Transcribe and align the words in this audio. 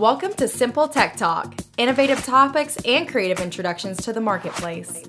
Welcome 0.00 0.32
to 0.36 0.48
Simple 0.48 0.88
Tech 0.88 1.18
Talk, 1.18 1.56
innovative 1.76 2.24
topics 2.24 2.78
and 2.86 3.06
creative 3.06 3.38
introductions 3.38 3.98
to 4.04 4.14
the 4.14 4.20
marketplace. 4.22 5.02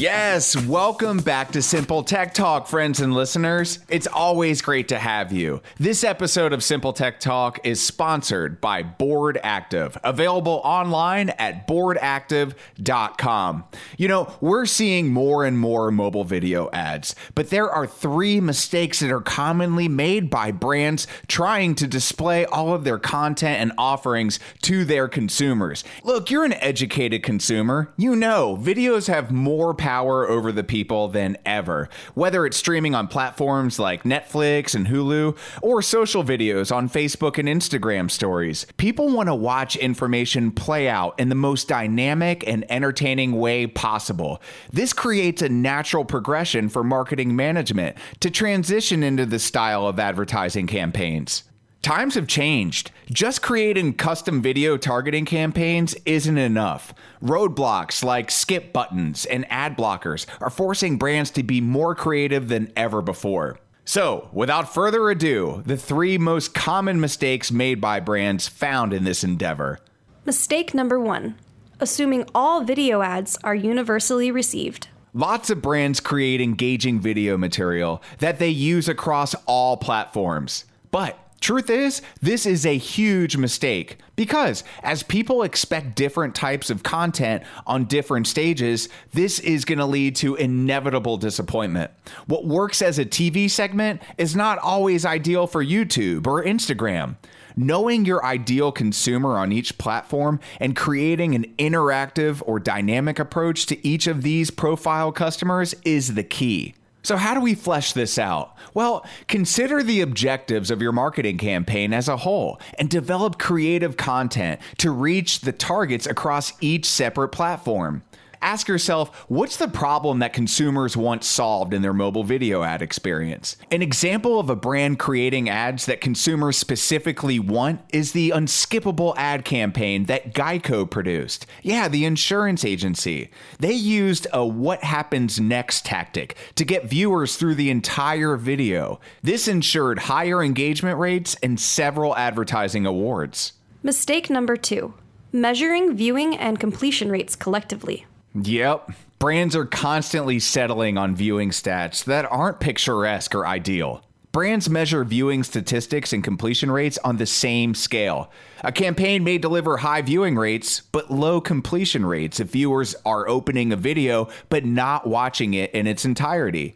Yes, 0.00 0.56
welcome 0.56 1.18
back 1.18 1.52
to 1.52 1.60
Simple 1.60 2.02
Tech 2.02 2.32
Talk, 2.32 2.68
friends 2.68 3.02
and 3.02 3.12
listeners. 3.12 3.80
It's 3.90 4.06
always 4.06 4.62
great 4.62 4.88
to 4.88 4.98
have 4.98 5.30
you. 5.30 5.60
This 5.78 6.04
episode 6.04 6.54
of 6.54 6.64
Simple 6.64 6.94
Tech 6.94 7.20
Talk 7.20 7.58
is 7.64 7.84
sponsored 7.84 8.62
by 8.62 8.82
Board 8.82 9.38
Active, 9.42 9.98
available 10.02 10.62
online 10.64 11.28
at 11.28 11.68
boardactive.com. 11.68 13.64
You 13.98 14.08
know, 14.08 14.34
we're 14.40 14.64
seeing 14.64 15.12
more 15.12 15.44
and 15.44 15.58
more 15.58 15.90
mobile 15.90 16.24
video 16.24 16.70
ads, 16.70 17.14
but 17.34 17.50
there 17.50 17.70
are 17.70 17.86
three 17.86 18.40
mistakes 18.40 19.00
that 19.00 19.10
are 19.10 19.20
commonly 19.20 19.86
made 19.86 20.30
by 20.30 20.50
brands 20.50 21.06
trying 21.28 21.74
to 21.74 21.86
display 21.86 22.46
all 22.46 22.72
of 22.72 22.84
their 22.84 22.98
content 22.98 23.60
and 23.60 23.72
offerings 23.76 24.40
to 24.62 24.86
their 24.86 25.08
consumers. 25.08 25.84
Look, 26.04 26.30
you're 26.30 26.46
an 26.46 26.54
educated 26.54 27.22
consumer. 27.22 27.92
You 27.98 28.16
know, 28.16 28.56
videos 28.56 29.06
have 29.08 29.30
more 29.30 29.74
power 29.74 29.89
over 29.98 30.52
the 30.52 30.64
people 30.64 31.08
than 31.08 31.36
ever. 31.44 31.88
Whether 32.14 32.46
it's 32.46 32.56
streaming 32.56 32.94
on 32.94 33.08
platforms 33.08 33.78
like 33.78 34.04
Netflix 34.04 34.74
and 34.74 34.86
Hulu 34.86 35.36
or 35.62 35.82
social 35.82 36.24
videos 36.24 36.74
on 36.74 36.88
Facebook 36.88 37.38
and 37.38 37.48
Instagram 37.48 38.10
stories, 38.10 38.66
people 38.76 39.10
want 39.10 39.28
to 39.28 39.34
watch 39.34 39.76
information 39.76 40.50
play 40.50 40.88
out 40.88 41.18
in 41.18 41.28
the 41.28 41.34
most 41.34 41.68
dynamic 41.68 42.46
and 42.46 42.64
entertaining 42.70 43.32
way 43.32 43.66
possible. 43.66 44.40
This 44.72 44.92
creates 44.92 45.42
a 45.42 45.48
natural 45.48 46.04
progression 46.04 46.68
for 46.68 46.84
marketing 46.84 47.34
management 47.34 47.96
to 48.20 48.30
transition 48.30 49.02
into 49.02 49.26
the 49.26 49.38
style 49.38 49.86
of 49.86 49.98
advertising 49.98 50.66
campaigns. 50.66 51.44
Times 51.82 52.14
have 52.14 52.26
changed. 52.26 52.90
Just 53.10 53.40
creating 53.40 53.94
custom 53.94 54.42
video 54.42 54.76
targeting 54.76 55.24
campaigns 55.24 55.94
isn't 56.04 56.36
enough. 56.36 56.92
Roadblocks 57.22 58.04
like 58.04 58.30
skip 58.30 58.72
buttons 58.72 59.24
and 59.24 59.46
ad 59.50 59.78
blockers 59.78 60.26
are 60.42 60.50
forcing 60.50 60.98
brands 60.98 61.30
to 61.30 61.42
be 61.42 61.60
more 61.62 61.94
creative 61.94 62.48
than 62.48 62.70
ever 62.76 63.00
before. 63.00 63.58
So, 63.86 64.28
without 64.32 64.72
further 64.72 65.08
ado, 65.08 65.62
the 65.64 65.78
three 65.78 66.18
most 66.18 66.52
common 66.52 67.00
mistakes 67.00 67.50
made 67.50 67.80
by 67.80 67.98
brands 67.98 68.46
found 68.46 68.92
in 68.92 69.04
this 69.04 69.24
endeavor. 69.24 69.78
Mistake 70.26 70.74
number 70.74 71.00
one 71.00 71.36
assuming 71.80 72.28
all 72.34 72.62
video 72.62 73.00
ads 73.00 73.38
are 73.42 73.54
universally 73.54 74.30
received. 74.30 74.88
Lots 75.14 75.48
of 75.48 75.62
brands 75.62 75.98
create 75.98 76.42
engaging 76.42 77.00
video 77.00 77.38
material 77.38 78.02
that 78.18 78.38
they 78.38 78.50
use 78.50 78.86
across 78.86 79.34
all 79.46 79.78
platforms. 79.78 80.66
But 80.90 81.18
Truth 81.40 81.70
is, 81.70 82.02
this 82.20 82.44
is 82.44 82.66
a 82.66 82.76
huge 82.76 83.38
mistake 83.38 83.96
because 84.14 84.62
as 84.82 85.02
people 85.02 85.42
expect 85.42 85.96
different 85.96 86.34
types 86.34 86.68
of 86.68 86.82
content 86.82 87.42
on 87.66 87.86
different 87.86 88.26
stages, 88.26 88.90
this 89.14 89.38
is 89.38 89.64
going 89.64 89.78
to 89.78 89.86
lead 89.86 90.16
to 90.16 90.34
inevitable 90.34 91.16
disappointment. 91.16 91.90
What 92.26 92.44
works 92.44 92.82
as 92.82 92.98
a 92.98 93.06
TV 93.06 93.50
segment 93.50 94.02
is 94.18 94.36
not 94.36 94.58
always 94.58 95.06
ideal 95.06 95.46
for 95.46 95.64
YouTube 95.64 96.26
or 96.26 96.44
Instagram. 96.44 97.16
Knowing 97.56 98.04
your 98.04 98.24
ideal 98.24 98.70
consumer 98.70 99.38
on 99.38 99.50
each 99.50 99.78
platform 99.78 100.40
and 100.60 100.76
creating 100.76 101.34
an 101.34 101.46
interactive 101.58 102.42
or 102.44 102.60
dynamic 102.60 103.18
approach 103.18 103.64
to 103.66 103.86
each 103.86 104.06
of 104.06 104.22
these 104.22 104.50
profile 104.50 105.10
customers 105.10 105.74
is 105.84 106.14
the 106.14 106.22
key. 106.22 106.74
So, 107.02 107.16
how 107.16 107.34
do 107.34 107.40
we 107.40 107.54
flesh 107.54 107.92
this 107.92 108.18
out? 108.18 108.56
Well, 108.74 109.06
consider 109.26 109.82
the 109.82 110.02
objectives 110.02 110.70
of 110.70 110.82
your 110.82 110.92
marketing 110.92 111.38
campaign 111.38 111.92
as 111.92 112.08
a 112.08 112.18
whole 112.18 112.60
and 112.78 112.90
develop 112.90 113.38
creative 113.38 113.96
content 113.96 114.60
to 114.78 114.90
reach 114.90 115.40
the 115.40 115.52
targets 115.52 116.06
across 116.06 116.52
each 116.60 116.86
separate 116.86 117.30
platform 117.30 118.02
ask 118.42 118.68
yourself 118.68 119.24
what's 119.28 119.56
the 119.56 119.68
problem 119.68 120.18
that 120.20 120.32
consumers 120.32 120.96
want 120.96 121.24
solved 121.24 121.74
in 121.74 121.82
their 121.82 121.92
mobile 121.92 122.24
video 122.24 122.62
ad 122.62 122.82
experience? 122.82 123.56
An 123.70 123.82
example 123.82 124.40
of 124.40 124.50
a 124.50 124.56
brand 124.56 124.98
creating 124.98 125.48
ads 125.48 125.86
that 125.86 126.00
consumers 126.00 126.56
specifically 126.56 127.38
want 127.38 127.80
is 127.92 128.12
the 128.12 128.30
unskippable 128.30 129.14
ad 129.16 129.44
campaign 129.44 130.04
that 130.04 130.34
Geico 130.34 130.88
produced. 130.88 131.46
Yeah, 131.62 131.88
the 131.88 132.04
insurance 132.04 132.64
agency. 132.64 133.30
They 133.58 133.72
used 133.72 134.26
a 134.32 134.46
what 134.46 134.84
happens 134.84 135.40
next 135.40 135.84
tactic 135.84 136.36
to 136.56 136.64
get 136.64 136.86
viewers 136.86 137.36
through 137.36 137.54
the 137.56 137.70
entire 137.70 138.36
video. 138.36 139.00
This 139.22 139.48
ensured 139.48 140.00
higher 140.00 140.42
engagement 140.42 140.98
rates 140.98 141.36
and 141.42 141.58
several 141.58 142.16
advertising 142.16 142.86
awards. 142.86 143.52
Mistake 143.82 144.28
number 144.28 144.56
two 144.56 144.94
measuring 145.32 145.96
viewing 145.96 146.36
and 146.36 146.58
completion 146.58 147.10
rates 147.10 147.36
collectively. 147.36 148.04
Yep. 148.34 148.92
Brands 149.18 149.56
are 149.56 149.66
constantly 149.66 150.38
settling 150.38 150.96
on 150.96 151.16
viewing 151.16 151.50
stats 151.50 152.04
that 152.04 152.30
aren't 152.30 152.60
picturesque 152.60 153.34
or 153.34 153.46
ideal. 153.46 154.04
Brands 154.32 154.70
measure 154.70 155.04
viewing 155.04 155.42
statistics 155.42 156.12
and 156.12 156.22
completion 156.22 156.70
rates 156.70 156.96
on 157.02 157.16
the 157.16 157.26
same 157.26 157.74
scale. 157.74 158.30
A 158.62 158.70
campaign 158.70 159.24
may 159.24 159.38
deliver 159.38 159.78
high 159.78 160.02
viewing 160.02 160.36
rates, 160.36 160.82
but 160.92 161.10
low 161.10 161.40
completion 161.40 162.06
rates 162.06 162.38
if 162.38 162.52
viewers 162.52 162.94
are 163.04 163.28
opening 163.28 163.72
a 163.72 163.76
video 163.76 164.28
but 164.48 164.64
not 164.64 165.08
watching 165.08 165.54
it 165.54 165.72
in 165.72 165.88
its 165.88 166.04
entirety. 166.04 166.74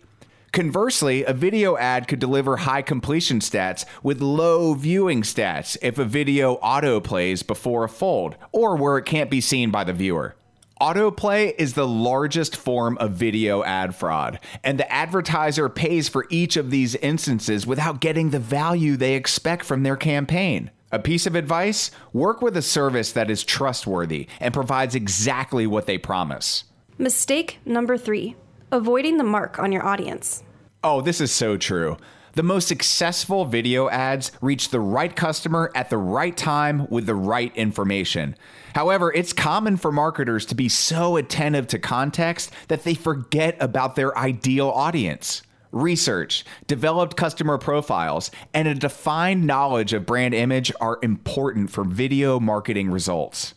Conversely, 0.50 1.24
a 1.24 1.32
video 1.32 1.76
ad 1.76 2.08
could 2.08 2.18
deliver 2.18 2.56
high 2.56 2.82
completion 2.82 3.38
stats 3.38 3.84
with 4.02 4.20
low 4.20 4.74
viewing 4.74 5.22
stats 5.22 5.76
if 5.80 5.98
a 5.98 6.04
video 6.04 6.54
auto 6.54 7.00
plays 7.00 7.44
before 7.44 7.84
a 7.84 7.88
fold 7.88 8.36
or 8.50 8.76
where 8.76 8.98
it 8.98 9.06
can't 9.06 9.30
be 9.30 9.40
seen 9.40 9.70
by 9.70 9.84
the 9.84 9.92
viewer. 9.92 10.34
Autoplay 10.80 11.54
is 11.56 11.74
the 11.74 11.86
largest 11.86 12.56
form 12.56 12.98
of 12.98 13.12
video 13.12 13.62
ad 13.62 13.94
fraud, 13.94 14.40
and 14.64 14.76
the 14.76 14.92
advertiser 14.92 15.68
pays 15.68 16.08
for 16.08 16.26
each 16.30 16.56
of 16.56 16.72
these 16.72 16.96
instances 16.96 17.64
without 17.64 18.00
getting 18.00 18.30
the 18.30 18.40
value 18.40 18.96
they 18.96 19.14
expect 19.14 19.64
from 19.64 19.84
their 19.84 19.94
campaign. 19.94 20.72
A 20.90 20.98
piece 20.98 21.26
of 21.26 21.36
advice 21.36 21.92
work 22.12 22.42
with 22.42 22.56
a 22.56 22.62
service 22.62 23.12
that 23.12 23.30
is 23.30 23.44
trustworthy 23.44 24.26
and 24.40 24.52
provides 24.52 24.96
exactly 24.96 25.64
what 25.64 25.86
they 25.86 25.96
promise. 25.96 26.64
Mistake 26.98 27.60
number 27.64 27.96
three 27.96 28.34
avoiding 28.72 29.18
the 29.18 29.24
mark 29.24 29.60
on 29.60 29.70
your 29.70 29.86
audience. 29.86 30.42
Oh, 30.82 31.00
this 31.00 31.20
is 31.20 31.30
so 31.30 31.56
true. 31.56 31.96
The 32.34 32.42
most 32.42 32.66
successful 32.66 33.44
video 33.44 33.88
ads 33.88 34.32
reach 34.40 34.70
the 34.70 34.80
right 34.80 35.14
customer 35.14 35.70
at 35.76 35.88
the 35.88 35.98
right 35.98 36.36
time 36.36 36.88
with 36.90 37.06
the 37.06 37.14
right 37.14 37.56
information. 37.56 38.36
However, 38.74 39.12
it's 39.12 39.32
common 39.32 39.76
for 39.76 39.92
marketers 39.92 40.44
to 40.46 40.56
be 40.56 40.68
so 40.68 41.16
attentive 41.16 41.68
to 41.68 41.78
context 41.78 42.50
that 42.66 42.82
they 42.82 42.94
forget 42.94 43.56
about 43.60 43.94
their 43.94 44.18
ideal 44.18 44.68
audience. 44.70 45.42
Research, 45.70 46.44
developed 46.66 47.16
customer 47.16 47.56
profiles, 47.56 48.32
and 48.52 48.66
a 48.66 48.74
defined 48.74 49.46
knowledge 49.46 49.92
of 49.92 50.04
brand 50.04 50.34
image 50.34 50.72
are 50.80 50.98
important 51.02 51.70
for 51.70 51.84
video 51.84 52.40
marketing 52.40 52.90
results. 52.90 53.54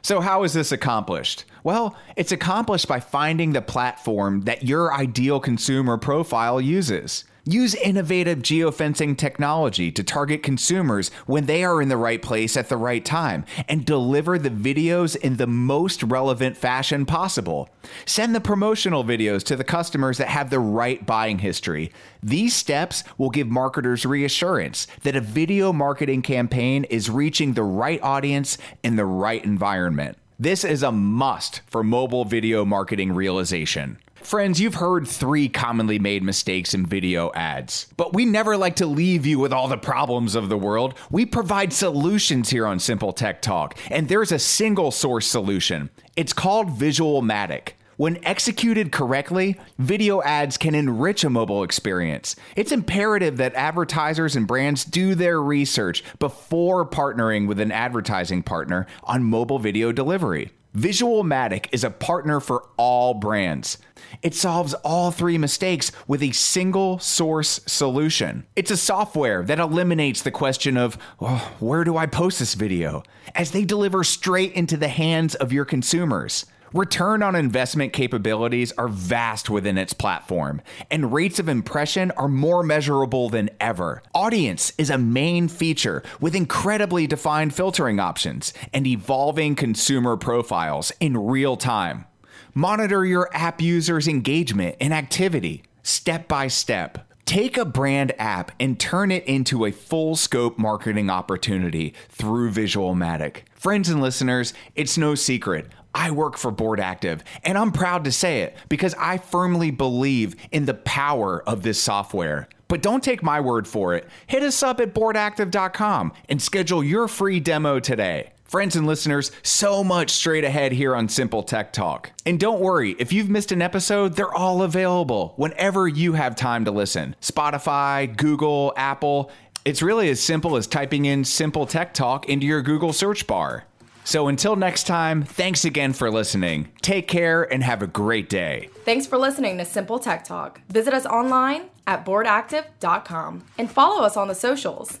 So, 0.00 0.20
how 0.20 0.44
is 0.44 0.52
this 0.52 0.70
accomplished? 0.70 1.44
Well, 1.64 1.96
it's 2.14 2.32
accomplished 2.32 2.86
by 2.86 3.00
finding 3.00 3.52
the 3.52 3.62
platform 3.62 4.42
that 4.42 4.62
your 4.62 4.94
ideal 4.94 5.40
consumer 5.40 5.98
profile 5.98 6.60
uses. 6.60 7.24
Use 7.44 7.74
innovative 7.74 8.38
geofencing 8.38 9.18
technology 9.18 9.90
to 9.90 10.04
target 10.04 10.44
consumers 10.44 11.10
when 11.26 11.46
they 11.46 11.64
are 11.64 11.82
in 11.82 11.88
the 11.88 11.96
right 11.96 12.22
place 12.22 12.56
at 12.56 12.68
the 12.68 12.76
right 12.76 13.04
time 13.04 13.44
and 13.68 13.84
deliver 13.84 14.38
the 14.38 14.48
videos 14.48 15.16
in 15.16 15.38
the 15.38 15.46
most 15.48 16.04
relevant 16.04 16.56
fashion 16.56 17.04
possible. 17.04 17.68
Send 18.06 18.32
the 18.32 18.40
promotional 18.40 19.02
videos 19.02 19.42
to 19.42 19.56
the 19.56 19.64
customers 19.64 20.18
that 20.18 20.28
have 20.28 20.50
the 20.50 20.60
right 20.60 21.04
buying 21.04 21.40
history. 21.40 21.90
These 22.22 22.54
steps 22.54 23.02
will 23.18 23.30
give 23.30 23.48
marketers 23.48 24.06
reassurance 24.06 24.86
that 25.02 25.16
a 25.16 25.20
video 25.20 25.72
marketing 25.72 26.22
campaign 26.22 26.84
is 26.84 27.10
reaching 27.10 27.54
the 27.54 27.64
right 27.64 28.00
audience 28.04 28.56
in 28.84 28.94
the 28.94 29.04
right 29.04 29.44
environment. 29.44 30.16
This 30.38 30.64
is 30.64 30.84
a 30.84 30.92
must 30.92 31.62
for 31.66 31.82
mobile 31.82 32.24
video 32.24 32.64
marketing 32.64 33.12
realization. 33.12 33.98
Friends, 34.22 34.60
you've 34.60 34.76
heard 34.76 35.06
three 35.06 35.48
commonly 35.48 35.98
made 35.98 36.22
mistakes 36.22 36.74
in 36.74 36.86
video 36.86 37.32
ads, 37.34 37.88
but 37.96 38.14
we 38.14 38.24
never 38.24 38.56
like 38.56 38.76
to 38.76 38.86
leave 38.86 39.26
you 39.26 39.40
with 39.40 39.52
all 39.52 39.66
the 39.66 39.76
problems 39.76 40.36
of 40.36 40.48
the 40.48 40.56
world. 40.56 40.94
We 41.10 41.26
provide 41.26 41.72
solutions 41.72 42.48
here 42.48 42.64
on 42.64 42.78
Simple 42.78 43.12
Tech 43.12 43.42
Talk, 43.42 43.76
and 43.90 44.08
there's 44.08 44.30
a 44.30 44.38
single 44.38 44.92
source 44.92 45.26
solution. 45.26 45.90
It's 46.16 46.32
called 46.32 46.68
Visualmatic. 46.78 47.70
When 47.96 48.24
executed 48.24 48.92
correctly, 48.92 49.60
video 49.78 50.22
ads 50.22 50.56
can 50.56 50.76
enrich 50.76 51.24
a 51.24 51.30
mobile 51.30 51.64
experience. 51.64 52.36
It's 52.54 52.72
imperative 52.72 53.36
that 53.38 53.54
advertisers 53.54 54.36
and 54.36 54.46
brands 54.46 54.84
do 54.84 55.16
their 55.16 55.42
research 55.42 56.04
before 56.20 56.88
partnering 56.88 57.48
with 57.48 57.60
an 57.60 57.72
advertising 57.72 58.44
partner 58.44 58.86
on 59.02 59.24
mobile 59.24 59.58
video 59.58 59.90
delivery. 59.90 60.52
Visualmatic 60.76 61.66
is 61.70 61.84
a 61.84 61.90
partner 61.90 62.40
for 62.40 62.66
all 62.78 63.12
brands. 63.12 63.76
It 64.22 64.34
solves 64.34 64.72
all 64.72 65.10
three 65.10 65.36
mistakes 65.36 65.92
with 66.08 66.22
a 66.22 66.32
single 66.32 66.98
source 66.98 67.60
solution. 67.66 68.46
It's 68.56 68.70
a 68.70 68.76
software 68.78 69.42
that 69.42 69.58
eliminates 69.58 70.22
the 70.22 70.30
question 70.30 70.78
of, 70.78 70.96
oh, 71.20 71.54
where 71.60 71.84
do 71.84 71.98
I 71.98 72.06
post 72.06 72.38
this 72.38 72.54
video? 72.54 73.02
As 73.34 73.50
they 73.50 73.66
deliver 73.66 74.02
straight 74.02 74.54
into 74.54 74.78
the 74.78 74.88
hands 74.88 75.34
of 75.34 75.52
your 75.52 75.66
consumers. 75.66 76.46
Return 76.72 77.22
on 77.22 77.34
investment 77.34 77.92
capabilities 77.92 78.72
are 78.78 78.88
vast 78.88 79.50
within 79.50 79.76
its 79.76 79.92
platform, 79.92 80.62
and 80.90 81.12
rates 81.12 81.38
of 81.38 81.46
impression 81.46 82.10
are 82.12 82.28
more 82.28 82.62
measurable 82.62 83.28
than 83.28 83.50
ever. 83.60 84.02
Audience 84.14 84.72
is 84.78 84.88
a 84.88 84.96
main 84.96 85.48
feature 85.48 86.02
with 86.18 86.34
incredibly 86.34 87.06
defined 87.06 87.54
filtering 87.54 88.00
options 88.00 88.54
and 88.72 88.86
evolving 88.86 89.54
consumer 89.54 90.16
profiles 90.16 90.92
in 90.98 91.18
real 91.18 91.58
time. 91.58 92.06
Monitor 92.54 93.04
your 93.04 93.28
app 93.34 93.60
users' 93.60 94.08
engagement 94.08 94.74
and 94.80 94.94
activity 94.94 95.64
step 95.82 96.26
by 96.26 96.48
step. 96.48 97.06
Take 97.26 97.58
a 97.58 97.66
brand 97.66 98.14
app 98.18 98.50
and 98.58 98.80
turn 98.80 99.10
it 99.10 99.24
into 99.26 99.66
a 99.66 99.72
full 99.72 100.16
scope 100.16 100.58
marketing 100.58 101.10
opportunity 101.10 101.92
through 102.08 102.50
Visualmatic. 102.50 103.42
Friends 103.54 103.90
and 103.90 104.00
listeners, 104.00 104.54
it's 104.74 104.96
no 104.96 105.14
secret. 105.14 105.66
I 105.94 106.10
work 106.10 106.36
for 106.38 106.50
Board 106.50 106.80
Active, 106.80 107.22
and 107.44 107.58
I'm 107.58 107.72
proud 107.72 108.04
to 108.04 108.12
say 108.12 108.42
it 108.42 108.56
because 108.68 108.94
I 108.98 109.18
firmly 109.18 109.70
believe 109.70 110.36
in 110.50 110.64
the 110.64 110.74
power 110.74 111.42
of 111.46 111.62
this 111.62 111.80
software. 111.80 112.48
But 112.68 112.80
don't 112.80 113.04
take 113.04 113.22
my 113.22 113.40
word 113.40 113.68
for 113.68 113.94
it. 113.94 114.08
Hit 114.26 114.42
us 114.42 114.62
up 114.62 114.80
at 114.80 114.94
boardactive.com 114.94 116.12
and 116.30 116.40
schedule 116.40 116.82
your 116.82 117.06
free 117.06 117.38
demo 117.38 117.80
today. 117.80 118.32
Friends 118.52 118.76
and 118.76 118.86
listeners, 118.86 119.32
so 119.42 119.82
much 119.82 120.10
straight 120.10 120.44
ahead 120.44 120.72
here 120.72 120.94
on 120.94 121.08
Simple 121.08 121.42
Tech 121.42 121.72
Talk. 121.72 122.12
And 122.26 122.38
don't 122.38 122.60
worry, 122.60 122.94
if 122.98 123.12
you've 123.12 123.30
missed 123.30 123.52
an 123.52 123.62
episode, 123.62 124.14
they're 124.14 124.34
all 124.34 124.62
available 124.62 125.34
whenever 125.36 125.88
you 125.88 126.12
have 126.14 126.36
time 126.36 126.66
to 126.66 126.70
listen. 126.70 127.16
Spotify, 127.22 128.14
Google, 128.14 128.72
Apple. 128.76 129.30
It's 129.64 129.80
really 129.80 130.10
as 130.10 130.20
simple 130.20 130.56
as 130.56 130.66
typing 130.66 131.04
in 131.06 131.24
Simple 131.24 131.66
Tech 131.66 131.94
Talk 131.94 132.28
into 132.28 132.46
your 132.46 132.62
Google 132.62 132.92
search 132.92 133.26
bar. 133.26 133.64
So 134.04 134.28
until 134.28 134.56
next 134.56 134.84
time, 134.86 135.22
thanks 135.22 135.64
again 135.64 135.92
for 135.92 136.10
listening. 136.10 136.72
Take 136.82 137.06
care 137.06 137.44
and 137.52 137.62
have 137.62 137.82
a 137.82 137.86
great 137.86 138.28
day. 138.28 138.68
Thanks 138.84 139.06
for 139.06 139.18
listening 139.18 139.58
to 139.58 139.64
Simple 139.64 139.98
Tech 139.98 140.24
Talk. 140.24 140.60
Visit 140.68 140.94
us 140.94 141.06
online 141.06 141.66
at 141.86 142.04
boardactive.com 142.04 143.44
and 143.58 143.70
follow 143.70 144.02
us 144.02 144.16
on 144.16 144.28
the 144.28 144.34
socials. 144.34 145.00